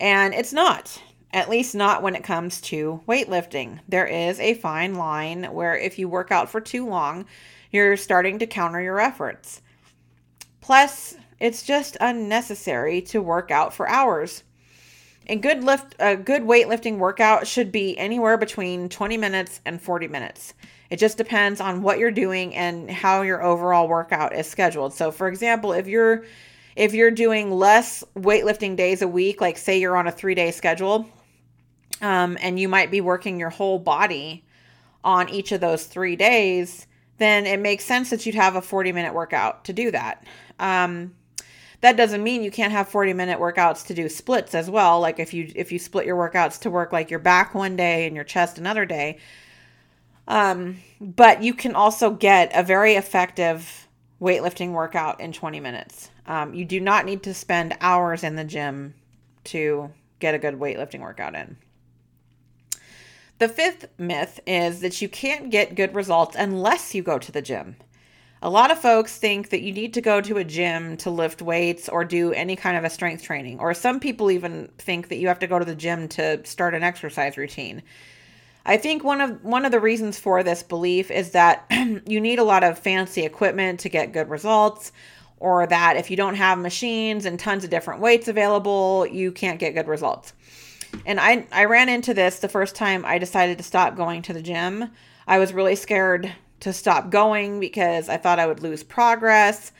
And 0.00 0.32
it's 0.32 0.52
not 0.52 1.00
at 1.32 1.50
least 1.50 1.74
not 1.74 2.02
when 2.02 2.16
it 2.16 2.24
comes 2.24 2.60
to 2.60 3.00
weightlifting. 3.06 3.78
There 3.88 4.06
is 4.06 4.40
a 4.40 4.54
fine 4.54 4.94
line 4.94 5.44
where 5.44 5.76
if 5.76 5.98
you 5.98 6.08
work 6.08 6.30
out 6.32 6.50
for 6.50 6.60
too 6.60 6.86
long, 6.86 7.26
you're 7.70 7.96
starting 7.96 8.38
to 8.40 8.46
counter 8.46 8.80
your 8.80 8.98
efforts. 8.98 9.62
Plus, 10.60 11.16
it's 11.38 11.62
just 11.62 11.96
unnecessary 12.00 13.00
to 13.02 13.22
work 13.22 13.50
out 13.50 13.72
for 13.72 13.88
hours. 13.88 14.42
A 15.28 15.36
good 15.36 15.62
lift 15.62 15.94
a 16.00 16.16
good 16.16 16.42
weightlifting 16.42 16.98
workout 16.98 17.46
should 17.46 17.70
be 17.70 17.96
anywhere 17.96 18.36
between 18.36 18.88
20 18.88 19.16
minutes 19.16 19.60
and 19.64 19.80
40 19.80 20.08
minutes. 20.08 20.54
It 20.90 20.98
just 20.98 21.16
depends 21.16 21.60
on 21.60 21.82
what 21.82 21.98
you're 21.98 22.10
doing 22.10 22.54
and 22.56 22.90
how 22.90 23.22
your 23.22 23.42
overall 23.42 23.86
workout 23.86 24.34
is 24.34 24.48
scheduled. 24.48 24.92
So 24.92 25.12
for 25.12 25.28
example, 25.28 25.72
if 25.72 25.86
you're 25.86 26.24
if 26.74 26.94
you're 26.94 27.10
doing 27.10 27.50
less 27.50 28.02
weightlifting 28.16 28.76
days 28.76 29.02
a 29.02 29.08
week, 29.08 29.40
like 29.40 29.58
say 29.58 29.78
you're 29.78 29.96
on 29.96 30.08
a 30.08 30.12
3-day 30.12 30.50
schedule, 30.50 31.06
um, 32.00 32.38
and 32.40 32.58
you 32.58 32.68
might 32.68 32.90
be 32.90 33.00
working 33.00 33.38
your 33.38 33.50
whole 33.50 33.78
body 33.78 34.44
on 35.04 35.28
each 35.28 35.52
of 35.52 35.60
those 35.60 35.84
three 35.86 36.16
days, 36.16 36.86
then 37.18 37.46
it 37.46 37.60
makes 37.60 37.84
sense 37.84 38.10
that 38.10 38.24
you'd 38.26 38.34
have 38.34 38.56
a 38.56 38.62
40 38.62 38.92
minute 38.92 39.14
workout 39.14 39.64
to 39.64 39.72
do 39.72 39.90
that. 39.90 40.24
Um, 40.58 41.14
that 41.80 41.96
doesn't 41.96 42.22
mean 42.22 42.42
you 42.42 42.50
can't 42.50 42.72
have 42.72 42.88
40 42.88 43.14
minute 43.14 43.38
workouts 43.38 43.86
to 43.86 43.94
do 43.94 44.08
splits 44.08 44.54
as 44.54 44.68
well. 44.68 45.00
Like 45.00 45.18
if 45.18 45.32
you 45.32 45.50
if 45.54 45.72
you 45.72 45.78
split 45.78 46.06
your 46.06 46.16
workouts 46.16 46.60
to 46.60 46.70
work 46.70 46.92
like 46.92 47.10
your 47.10 47.20
back 47.20 47.54
one 47.54 47.76
day 47.76 48.06
and 48.06 48.14
your 48.14 48.24
chest 48.24 48.58
another 48.58 48.84
day. 48.84 49.18
Um, 50.28 50.76
but 51.00 51.42
you 51.42 51.54
can 51.54 51.74
also 51.74 52.10
get 52.10 52.52
a 52.54 52.62
very 52.62 52.94
effective 52.94 53.88
weightlifting 54.20 54.72
workout 54.72 55.20
in 55.20 55.32
20 55.32 55.58
minutes. 55.60 56.10
Um, 56.26 56.54
you 56.54 56.64
do 56.64 56.78
not 56.78 57.06
need 57.06 57.22
to 57.24 57.34
spend 57.34 57.76
hours 57.80 58.22
in 58.22 58.36
the 58.36 58.44
gym 58.44 58.94
to 59.44 59.90
get 60.20 60.34
a 60.34 60.38
good 60.38 60.60
weightlifting 60.60 61.00
workout 61.00 61.34
in. 61.34 61.56
The 63.40 63.48
fifth 63.48 63.86
myth 63.96 64.38
is 64.46 64.80
that 64.80 65.00
you 65.00 65.08
can't 65.08 65.48
get 65.48 65.74
good 65.74 65.94
results 65.94 66.36
unless 66.38 66.94
you 66.94 67.02
go 67.02 67.18
to 67.18 67.32
the 67.32 67.40
gym. 67.40 67.76
A 68.42 68.50
lot 68.50 68.70
of 68.70 68.78
folks 68.78 69.16
think 69.16 69.48
that 69.48 69.62
you 69.62 69.72
need 69.72 69.94
to 69.94 70.02
go 70.02 70.20
to 70.20 70.36
a 70.36 70.44
gym 70.44 70.98
to 70.98 71.08
lift 71.08 71.40
weights 71.40 71.88
or 71.88 72.04
do 72.04 72.34
any 72.34 72.54
kind 72.54 72.76
of 72.76 72.84
a 72.84 72.90
strength 72.90 73.22
training, 73.22 73.58
or 73.58 73.72
some 73.72 73.98
people 73.98 74.30
even 74.30 74.68
think 74.76 75.08
that 75.08 75.16
you 75.16 75.28
have 75.28 75.38
to 75.38 75.46
go 75.46 75.58
to 75.58 75.64
the 75.64 75.74
gym 75.74 76.06
to 76.08 76.44
start 76.44 76.74
an 76.74 76.82
exercise 76.82 77.38
routine. 77.38 77.82
I 78.66 78.76
think 78.76 79.04
one 79.04 79.22
of 79.22 79.42
one 79.42 79.64
of 79.64 79.72
the 79.72 79.80
reasons 79.80 80.18
for 80.18 80.42
this 80.42 80.62
belief 80.62 81.10
is 81.10 81.30
that 81.30 81.64
you 82.06 82.20
need 82.20 82.40
a 82.40 82.44
lot 82.44 82.62
of 82.62 82.78
fancy 82.78 83.22
equipment 83.22 83.80
to 83.80 83.88
get 83.88 84.12
good 84.12 84.28
results 84.28 84.92
or 85.38 85.66
that 85.66 85.96
if 85.96 86.10
you 86.10 86.16
don't 86.18 86.34
have 86.34 86.58
machines 86.58 87.24
and 87.24 87.40
tons 87.40 87.64
of 87.64 87.70
different 87.70 88.02
weights 88.02 88.28
available, 88.28 89.06
you 89.06 89.32
can't 89.32 89.58
get 89.58 89.74
good 89.74 89.88
results. 89.88 90.34
And 91.06 91.20
I 91.20 91.46
I 91.52 91.64
ran 91.64 91.88
into 91.88 92.14
this 92.14 92.38
the 92.38 92.48
first 92.48 92.74
time 92.74 93.04
I 93.04 93.18
decided 93.18 93.58
to 93.58 93.64
stop 93.64 93.96
going 93.96 94.22
to 94.22 94.32
the 94.32 94.42
gym. 94.42 94.90
I 95.26 95.38
was 95.38 95.52
really 95.52 95.76
scared 95.76 96.32
to 96.60 96.72
stop 96.72 97.10
going 97.10 97.60
because 97.60 98.08
I 98.08 98.16
thought 98.16 98.38
I 98.38 98.46
would 98.46 98.62
lose 98.62 98.82
progress. 98.82 99.72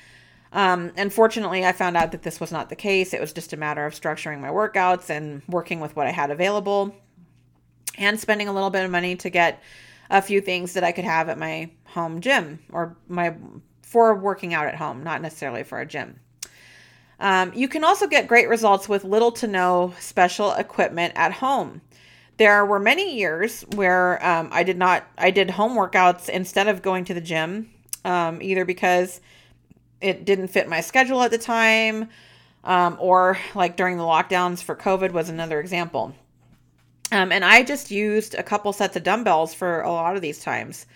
Um, 0.52 0.92
and 0.96 1.12
fortunately, 1.12 1.64
I 1.64 1.72
found 1.72 1.96
out 1.96 2.12
that 2.12 2.22
this 2.22 2.40
was 2.40 2.50
not 2.50 2.68
the 2.68 2.76
case. 2.76 3.14
It 3.14 3.20
was 3.20 3.32
just 3.32 3.52
a 3.52 3.56
matter 3.56 3.86
of 3.86 3.94
structuring 3.94 4.40
my 4.40 4.48
workouts 4.48 5.10
and 5.10 5.42
working 5.48 5.80
with 5.80 5.94
what 5.94 6.06
I 6.06 6.10
had 6.10 6.30
available 6.30 6.94
and 7.98 8.18
spending 8.18 8.48
a 8.48 8.52
little 8.52 8.70
bit 8.70 8.84
of 8.84 8.90
money 8.90 9.14
to 9.16 9.30
get 9.30 9.62
a 10.10 10.20
few 10.20 10.40
things 10.40 10.72
that 10.72 10.82
I 10.82 10.92
could 10.92 11.04
have 11.04 11.28
at 11.28 11.38
my 11.38 11.70
home 11.84 12.20
gym 12.20 12.58
or 12.72 12.96
my 13.08 13.34
for 13.82 14.14
working 14.14 14.54
out 14.54 14.66
at 14.66 14.76
home, 14.76 15.02
not 15.02 15.22
necessarily 15.22 15.62
for 15.62 15.80
a 15.80 15.86
gym. 15.86 16.20
Um, 17.20 17.52
you 17.54 17.68
can 17.68 17.84
also 17.84 18.06
get 18.06 18.26
great 18.26 18.48
results 18.48 18.88
with 18.88 19.04
little 19.04 19.30
to 19.32 19.46
no 19.46 19.94
special 20.00 20.52
equipment 20.52 21.12
at 21.16 21.32
home. 21.32 21.82
There 22.38 22.64
were 22.64 22.80
many 22.80 23.16
years 23.18 23.62
where 23.74 24.24
um, 24.26 24.48
I 24.50 24.62
did 24.62 24.78
not, 24.78 25.04
I 25.18 25.30
did 25.30 25.50
home 25.50 25.76
workouts 25.76 26.30
instead 26.30 26.66
of 26.66 26.80
going 26.80 27.04
to 27.04 27.14
the 27.14 27.20
gym, 27.20 27.70
um, 28.06 28.40
either 28.40 28.64
because 28.64 29.20
it 30.00 30.24
didn't 30.24 30.48
fit 30.48 30.66
my 30.66 30.80
schedule 30.80 31.22
at 31.22 31.30
the 31.30 31.36
time, 31.36 32.08
um, 32.64 32.96
or 32.98 33.38
like 33.54 33.76
during 33.76 33.98
the 33.98 34.02
lockdowns 34.02 34.62
for 34.62 34.74
COVID 34.74 35.12
was 35.12 35.28
another 35.28 35.60
example. 35.60 36.14
Um, 37.12 37.32
and 37.32 37.44
I 37.44 37.62
just 37.62 37.90
used 37.90 38.34
a 38.34 38.42
couple 38.42 38.72
sets 38.72 38.96
of 38.96 39.02
dumbbells 39.02 39.52
for 39.52 39.82
a 39.82 39.90
lot 39.90 40.16
of 40.16 40.22
these 40.22 40.38
times. 40.38 40.86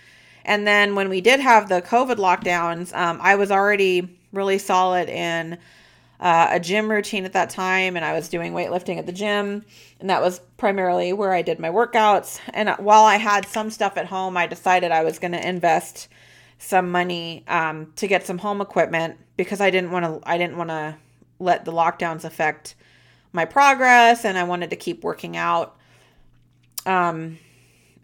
And 0.43 0.65
then 0.65 0.95
when 0.95 1.09
we 1.09 1.21
did 1.21 1.39
have 1.39 1.69
the 1.69 1.81
COVID 1.81 2.15
lockdowns, 2.15 2.95
um, 2.95 3.19
I 3.21 3.35
was 3.35 3.51
already 3.51 4.17
really 4.31 4.57
solid 4.57 5.09
in 5.09 5.59
uh, 6.19 6.47
a 6.51 6.59
gym 6.59 6.89
routine 6.89 7.25
at 7.25 7.33
that 7.33 7.49
time, 7.49 7.95
and 7.95 8.05
I 8.05 8.13
was 8.13 8.29
doing 8.29 8.53
weightlifting 8.53 8.97
at 8.97 9.05
the 9.05 9.11
gym, 9.11 9.65
and 9.99 10.09
that 10.09 10.21
was 10.21 10.39
primarily 10.57 11.13
where 11.13 11.33
I 11.33 11.41
did 11.41 11.59
my 11.59 11.69
workouts. 11.69 12.39
And 12.53 12.69
while 12.79 13.03
I 13.03 13.17
had 13.17 13.45
some 13.47 13.69
stuff 13.69 13.97
at 13.97 14.05
home, 14.05 14.37
I 14.37 14.47
decided 14.47 14.91
I 14.91 15.03
was 15.03 15.19
going 15.19 15.33
to 15.33 15.47
invest 15.47 16.07
some 16.57 16.89
money 16.89 17.43
um, 17.47 17.91
to 17.97 18.07
get 18.07 18.25
some 18.25 18.37
home 18.37 18.61
equipment 18.61 19.17
because 19.35 19.59
I 19.59 19.69
didn't 19.69 19.91
want 19.91 20.05
to. 20.05 20.29
I 20.29 20.37
didn't 20.37 20.57
want 20.57 20.69
to 20.69 20.95
let 21.39 21.65
the 21.65 21.73
lockdowns 21.73 22.23
affect 22.23 22.75
my 23.33 23.43
progress, 23.43 24.23
and 24.23 24.37
I 24.37 24.43
wanted 24.43 24.69
to 24.69 24.77
keep 24.77 25.03
working 25.03 25.35
out 25.35 25.75
um, 26.85 27.37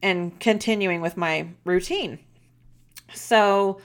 and 0.04 0.38
continuing 0.40 1.00
with 1.00 1.16
my 1.16 1.48
routine. 1.64 2.20
So 3.14 3.80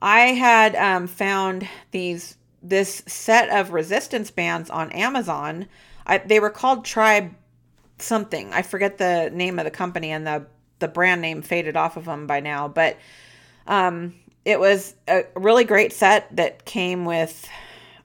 I 0.00 0.20
had 0.28 0.74
um, 0.74 1.06
found 1.06 1.68
these 1.90 2.37
this 2.68 3.02
set 3.06 3.48
of 3.50 3.72
resistance 3.72 4.30
bands 4.30 4.70
on 4.70 4.90
Amazon. 4.92 5.66
I, 6.06 6.18
they 6.18 6.40
were 6.40 6.50
called 6.50 6.84
Tribe 6.84 7.34
something. 7.98 8.52
I 8.52 8.62
forget 8.62 8.98
the 8.98 9.30
name 9.32 9.58
of 9.58 9.64
the 9.64 9.70
company 9.70 10.10
and 10.10 10.26
the 10.26 10.46
the 10.80 10.88
brand 10.88 11.20
name 11.20 11.42
faded 11.42 11.76
off 11.76 11.96
of 11.96 12.04
them 12.04 12.28
by 12.28 12.38
now, 12.38 12.68
but 12.68 12.96
um, 13.66 14.14
it 14.44 14.60
was 14.60 14.94
a 15.08 15.24
really 15.34 15.64
great 15.64 15.92
set 15.92 16.34
that 16.36 16.64
came 16.64 17.04
with 17.04 17.48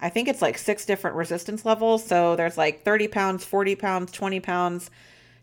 I 0.04 0.10
think 0.10 0.28
it's 0.28 0.42
like 0.42 0.58
six 0.58 0.86
different 0.86 1.16
resistance 1.16 1.64
levels. 1.64 2.06
So 2.06 2.36
there's 2.36 2.58
like 2.58 2.84
30 2.84 3.08
pounds, 3.08 3.46
40 3.46 3.78
pounds, 3.78 4.12
20 4.12 4.42
pounds, 4.42 4.92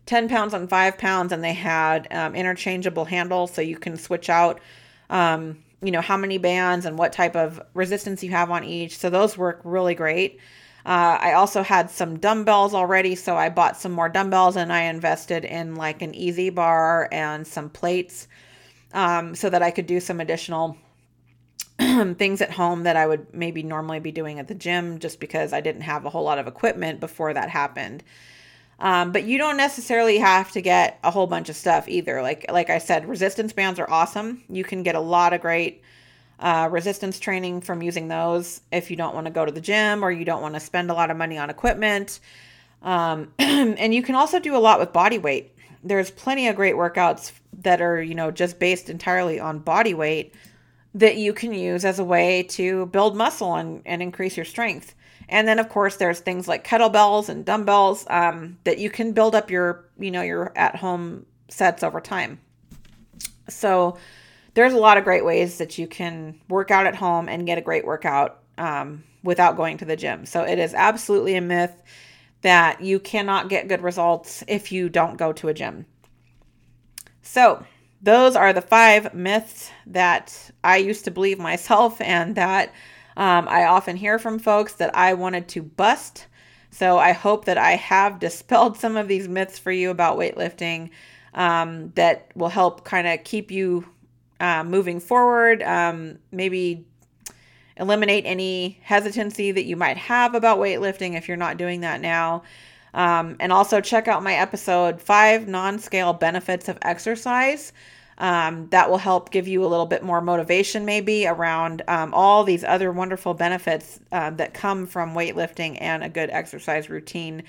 10 0.05 0.29
pounds 0.29 0.53
and 0.53 0.69
5 0.69 0.97
pounds, 0.99 1.31
and 1.31 1.43
they 1.43 1.53
had 1.53 2.07
um, 2.11 2.35
interchangeable 2.35 3.05
handles 3.05 3.51
so 3.51 3.61
you 3.61 3.77
can 3.77 3.97
switch 3.97 4.29
out, 4.29 4.61
um, 5.09 5.57
you 5.81 5.91
know, 5.91 6.01
how 6.01 6.17
many 6.17 6.37
bands 6.37 6.85
and 6.85 6.97
what 6.97 7.13
type 7.13 7.35
of 7.35 7.61
resistance 7.73 8.23
you 8.23 8.31
have 8.31 8.51
on 8.51 8.63
each. 8.63 8.97
So 8.97 9.09
those 9.09 9.37
work 9.37 9.61
really 9.63 9.95
great. 9.95 10.39
Uh, 10.85 11.17
I 11.19 11.33
also 11.33 11.61
had 11.61 11.91
some 11.91 12.17
dumbbells 12.17 12.73
already, 12.73 13.15
so 13.15 13.35
I 13.35 13.49
bought 13.49 13.77
some 13.77 13.91
more 13.91 14.09
dumbbells 14.09 14.55
and 14.55 14.73
I 14.73 14.83
invested 14.83 15.45
in 15.45 15.75
like 15.75 16.01
an 16.01 16.15
EZ 16.15 16.51
bar 16.51 17.07
and 17.11 17.45
some 17.45 17.69
plates 17.69 18.27
um, 18.93 19.35
so 19.35 19.49
that 19.49 19.61
I 19.61 19.71
could 19.71 19.85
do 19.85 19.99
some 19.99 20.19
additional 20.19 20.77
things 21.79 22.41
at 22.41 22.51
home 22.51 22.83
that 22.83 22.95
I 22.95 23.05
would 23.05 23.33
maybe 23.33 23.63
normally 23.63 23.99
be 23.99 24.11
doing 24.11 24.39
at 24.39 24.47
the 24.47 24.55
gym 24.55 24.99
just 24.99 25.19
because 25.19 25.53
I 25.53 25.61
didn't 25.61 25.81
have 25.81 26.05
a 26.05 26.09
whole 26.09 26.23
lot 26.23 26.39
of 26.39 26.47
equipment 26.47 26.99
before 26.99 27.33
that 27.33 27.49
happened. 27.49 28.03
Um, 28.81 29.11
but 29.11 29.25
you 29.25 29.37
don't 29.37 29.57
necessarily 29.57 30.17
have 30.17 30.51
to 30.53 30.61
get 30.61 30.99
a 31.03 31.11
whole 31.11 31.27
bunch 31.27 31.49
of 31.49 31.55
stuff 31.55 31.87
either. 31.87 32.23
Like 32.23 32.47
like 32.51 32.71
I 32.71 32.79
said, 32.79 33.07
resistance 33.07 33.53
bands 33.53 33.79
are 33.79 33.89
awesome. 33.89 34.43
You 34.49 34.63
can 34.63 34.81
get 34.81 34.95
a 34.95 34.99
lot 34.99 35.33
of 35.33 35.41
great 35.41 35.83
uh, 36.39 36.67
resistance 36.71 37.19
training 37.19 37.61
from 37.61 37.83
using 37.83 38.07
those 38.07 38.61
if 38.71 38.89
you 38.89 38.97
don't 38.97 39.13
want 39.13 39.27
to 39.27 39.31
go 39.31 39.45
to 39.45 39.51
the 39.51 39.61
gym 39.61 40.03
or 40.03 40.09
you 40.09 40.25
don't 40.25 40.41
want 40.41 40.55
to 40.55 40.59
spend 40.59 40.89
a 40.89 40.95
lot 40.95 41.11
of 41.11 41.17
money 41.17 41.37
on 41.37 41.51
equipment. 41.51 42.19
Um, 42.81 43.31
and 43.39 43.93
you 43.93 44.01
can 44.01 44.15
also 44.15 44.39
do 44.39 44.55
a 44.55 44.57
lot 44.57 44.79
with 44.79 44.91
body 44.91 45.19
weight. 45.19 45.55
There's 45.83 46.09
plenty 46.09 46.47
of 46.47 46.55
great 46.55 46.73
workouts 46.73 47.33
that 47.59 47.81
are 47.81 48.01
you 48.01 48.15
know 48.15 48.31
just 48.31 48.57
based 48.57 48.89
entirely 48.89 49.39
on 49.39 49.59
body 49.59 49.93
weight 49.93 50.33
that 50.95 51.17
you 51.17 51.33
can 51.33 51.53
use 51.53 51.85
as 51.85 51.99
a 51.99 52.03
way 52.03 52.43
to 52.43 52.87
build 52.87 53.15
muscle 53.15 53.53
and, 53.53 53.83
and 53.85 54.01
increase 54.01 54.35
your 54.35 54.45
strength. 54.45 54.95
And 55.31 55.47
then, 55.47 55.59
of 55.59 55.69
course, 55.69 55.95
there's 55.95 56.19
things 56.19 56.47
like 56.47 56.67
kettlebells 56.67 57.29
and 57.29 57.45
dumbbells 57.45 58.05
um, 58.09 58.57
that 58.65 58.79
you 58.79 58.89
can 58.89 59.13
build 59.13 59.33
up 59.33 59.49
your, 59.49 59.85
you 59.97 60.11
know, 60.11 60.21
your 60.21 60.51
at-home 60.57 61.25
sets 61.47 61.83
over 61.83 62.01
time. 62.01 62.39
So 63.47 63.97
there's 64.53 64.73
a 64.73 64.77
lot 64.77 64.97
of 64.97 65.05
great 65.05 65.23
ways 65.23 65.57
that 65.57 65.77
you 65.77 65.87
can 65.87 66.39
work 66.49 66.69
out 66.69 66.85
at 66.85 66.95
home 66.95 67.29
and 67.29 67.45
get 67.45 67.57
a 67.57 67.61
great 67.61 67.85
workout 67.85 68.39
um, 68.57 69.05
without 69.23 69.55
going 69.55 69.77
to 69.77 69.85
the 69.85 69.95
gym. 69.95 70.25
So 70.25 70.43
it 70.43 70.59
is 70.59 70.73
absolutely 70.73 71.35
a 71.35 71.41
myth 71.41 71.81
that 72.41 72.81
you 72.81 72.99
cannot 72.99 73.49
get 73.49 73.69
good 73.69 73.81
results 73.81 74.43
if 74.49 74.71
you 74.71 74.89
don't 74.89 75.17
go 75.17 75.31
to 75.31 75.47
a 75.47 75.53
gym. 75.53 75.85
So 77.21 77.63
those 78.01 78.35
are 78.35 78.51
the 78.51 78.61
five 78.61 79.13
myths 79.13 79.71
that 79.85 80.51
I 80.63 80.77
used 80.77 81.05
to 81.05 81.11
believe 81.11 81.39
myself 81.39 82.01
and 82.01 82.35
that 82.35 82.73
um, 83.17 83.47
I 83.47 83.65
often 83.65 83.97
hear 83.97 84.19
from 84.19 84.39
folks 84.39 84.73
that 84.75 84.95
I 84.95 85.13
wanted 85.13 85.47
to 85.49 85.61
bust. 85.61 86.27
So 86.69 86.97
I 86.97 87.11
hope 87.11 87.45
that 87.45 87.57
I 87.57 87.71
have 87.71 88.19
dispelled 88.27 88.77
some 88.77 88.97
of 88.97 89.07
these 89.07 89.27
myths 89.27 89.59
for 89.59 89.71
you 89.71 89.89
about 89.89 90.17
weightlifting 90.17 90.89
um, 91.33 91.91
that 91.95 92.31
will 92.35 92.49
help 92.49 92.83
kind 92.83 93.07
of 93.07 93.23
keep 93.23 93.51
you 93.51 93.85
uh, 94.39 94.63
moving 94.63 94.99
forward. 94.99 95.61
Um, 95.63 96.19
maybe 96.31 96.85
eliminate 97.77 98.25
any 98.25 98.79
hesitancy 98.83 99.51
that 99.51 99.63
you 99.63 99.75
might 99.75 99.97
have 99.97 100.35
about 100.35 100.59
weightlifting 100.59 101.17
if 101.17 101.27
you're 101.27 101.37
not 101.37 101.57
doing 101.57 101.81
that 101.81 102.01
now. 102.01 102.43
Um, 102.93 103.37
and 103.39 103.53
also 103.53 103.79
check 103.79 104.07
out 104.07 104.23
my 104.23 104.33
episode 104.33 105.01
Five 105.01 105.47
Non 105.47 105.79
Scale 105.79 106.13
Benefits 106.13 106.67
of 106.67 106.77
Exercise. 106.81 107.71
Um, 108.17 108.67
that 108.69 108.89
will 108.89 108.99
help 108.99 109.31
give 109.31 109.47
you 109.47 109.65
a 109.65 109.67
little 109.67 109.87
bit 109.87 110.03
more 110.03 110.21
motivation, 110.21 110.85
maybe 110.85 111.25
around 111.25 111.81
um, 111.87 112.13
all 112.13 112.43
these 112.43 112.63
other 112.63 112.91
wonderful 112.91 113.33
benefits 113.33 113.99
uh, 114.11 114.29
that 114.31 114.53
come 114.53 114.85
from 114.85 115.15
weightlifting 115.15 115.77
and 115.81 116.03
a 116.03 116.09
good 116.09 116.29
exercise 116.29 116.87
routine 116.87 117.43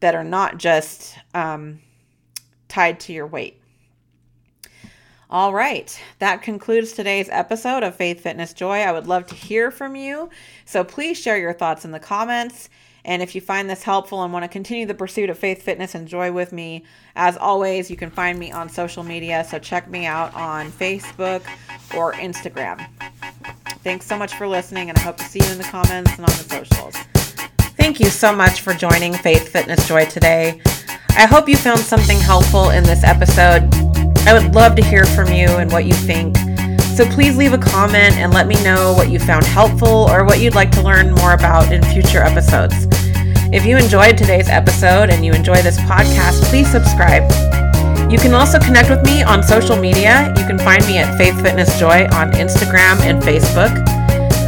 that 0.00 0.14
are 0.14 0.24
not 0.24 0.56
just 0.56 1.18
um, 1.34 1.80
tied 2.68 3.00
to 3.00 3.12
your 3.12 3.26
weight. 3.26 3.60
All 5.30 5.52
right, 5.52 6.00
that 6.20 6.42
concludes 6.42 6.92
today's 6.92 7.28
episode 7.28 7.82
of 7.82 7.96
Faith, 7.96 8.20
Fitness, 8.20 8.52
Joy. 8.52 8.80
I 8.80 8.92
would 8.92 9.06
love 9.06 9.26
to 9.26 9.34
hear 9.34 9.70
from 9.70 9.96
you. 9.96 10.30
So 10.64 10.84
please 10.84 11.18
share 11.18 11.38
your 11.38 11.52
thoughts 11.52 11.84
in 11.84 11.90
the 11.90 11.98
comments. 11.98 12.68
And 13.04 13.22
if 13.22 13.34
you 13.34 13.40
find 13.40 13.68
this 13.68 13.82
helpful 13.82 14.22
and 14.22 14.32
want 14.32 14.44
to 14.44 14.48
continue 14.48 14.86
the 14.86 14.94
pursuit 14.94 15.28
of 15.28 15.38
faith, 15.38 15.62
fitness, 15.62 15.94
and 15.94 16.08
joy 16.08 16.32
with 16.32 16.52
me, 16.52 16.84
as 17.14 17.36
always, 17.36 17.90
you 17.90 17.96
can 17.96 18.10
find 18.10 18.38
me 18.38 18.50
on 18.50 18.68
social 18.68 19.02
media. 19.02 19.44
So 19.44 19.58
check 19.58 19.88
me 19.90 20.06
out 20.06 20.34
on 20.34 20.72
Facebook 20.72 21.42
or 21.94 22.14
Instagram. 22.14 22.86
Thanks 23.82 24.06
so 24.06 24.16
much 24.16 24.34
for 24.34 24.48
listening, 24.48 24.88
and 24.88 24.98
I 24.98 25.02
hope 25.02 25.18
to 25.18 25.24
see 25.24 25.40
you 25.40 25.52
in 25.52 25.58
the 25.58 25.64
comments 25.64 26.12
and 26.12 26.20
on 26.20 26.26
the 26.26 26.44
socials. 26.48 26.94
Thank 27.76 28.00
you 28.00 28.06
so 28.06 28.34
much 28.34 28.62
for 28.62 28.72
joining 28.72 29.12
Faith 29.12 29.50
Fitness 29.50 29.86
Joy 29.86 30.06
today. 30.06 30.62
I 31.10 31.26
hope 31.26 31.48
you 31.48 31.56
found 31.56 31.80
something 31.80 32.18
helpful 32.18 32.70
in 32.70 32.82
this 32.84 33.04
episode. 33.04 33.68
I 34.26 34.32
would 34.32 34.54
love 34.54 34.74
to 34.76 34.82
hear 34.82 35.04
from 35.04 35.28
you 35.30 35.48
and 35.48 35.70
what 35.70 35.84
you 35.84 35.92
think. 35.92 36.34
So 36.96 37.04
please 37.06 37.36
leave 37.36 37.52
a 37.52 37.58
comment 37.58 38.14
and 38.16 38.32
let 38.32 38.46
me 38.46 38.54
know 38.64 38.94
what 38.94 39.10
you 39.10 39.18
found 39.18 39.44
helpful 39.44 40.08
or 40.10 40.24
what 40.24 40.40
you'd 40.40 40.54
like 40.54 40.70
to 40.72 40.82
learn 40.82 41.12
more 41.12 41.34
about 41.34 41.72
in 41.72 41.82
future 41.82 42.22
episodes. 42.22 42.86
If 43.54 43.64
you 43.64 43.76
enjoyed 43.76 44.18
today's 44.18 44.48
episode 44.48 45.10
and 45.10 45.24
you 45.24 45.32
enjoy 45.32 45.62
this 45.62 45.78
podcast, 45.78 46.42
please 46.50 46.68
subscribe. 46.68 47.22
You 48.10 48.18
can 48.18 48.34
also 48.34 48.58
connect 48.58 48.90
with 48.90 49.04
me 49.04 49.22
on 49.22 49.44
social 49.44 49.76
media. 49.76 50.34
You 50.36 50.44
can 50.44 50.58
find 50.58 50.84
me 50.88 50.98
at 50.98 51.16
Faith 51.16 51.40
Fitness 51.40 51.78
Joy 51.78 52.08
on 52.14 52.32
Instagram 52.32 53.00
and 53.02 53.22
Facebook. 53.22 53.70